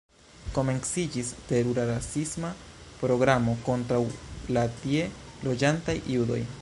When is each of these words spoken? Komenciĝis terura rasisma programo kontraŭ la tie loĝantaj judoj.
Komenciĝis 0.53 1.27
terura 1.51 1.83
rasisma 1.89 2.51
programo 3.03 3.55
kontraŭ 3.67 4.01
la 4.57 4.65
tie 4.81 5.05
loĝantaj 5.51 6.01
judoj. 6.17 6.41